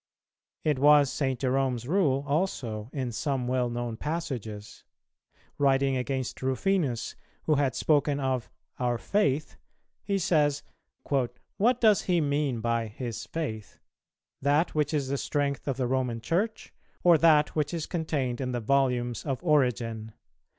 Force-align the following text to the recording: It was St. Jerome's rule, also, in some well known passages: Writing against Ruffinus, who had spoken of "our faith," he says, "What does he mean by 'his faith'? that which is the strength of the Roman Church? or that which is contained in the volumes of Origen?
It 0.63 0.79
was 0.79 1.11
St. 1.13 1.39
Jerome's 1.39 1.87
rule, 1.87 2.23
also, 2.27 2.89
in 2.91 3.11
some 3.11 3.47
well 3.47 3.69
known 3.69 3.97
passages: 3.97 4.83
Writing 5.59 5.95
against 5.95 6.41
Ruffinus, 6.41 7.13
who 7.43 7.53
had 7.53 7.75
spoken 7.75 8.19
of 8.19 8.49
"our 8.79 8.97
faith," 8.97 9.57
he 10.03 10.17
says, 10.17 10.63
"What 11.07 11.79
does 11.79 12.01
he 12.01 12.19
mean 12.19 12.61
by 12.61 12.87
'his 12.87 13.27
faith'? 13.27 13.77
that 14.41 14.73
which 14.73 14.91
is 14.91 15.09
the 15.09 15.19
strength 15.19 15.67
of 15.67 15.77
the 15.77 15.85
Roman 15.85 16.19
Church? 16.19 16.73
or 17.03 17.15
that 17.19 17.55
which 17.55 17.71
is 17.71 17.85
contained 17.85 18.41
in 18.41 18.53
the 18.53 18.59
volumes 18.59 19.23
of 19.23 19.43
Origen? 19.43 20.13